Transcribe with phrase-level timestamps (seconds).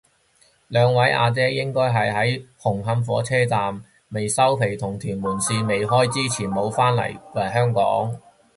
[0.67, 7.03] 兩位阿姐應該係喺紅磡火車站未收皮同屯馬綫未開之前冇返過
[7.43, 8.19] 嚟香港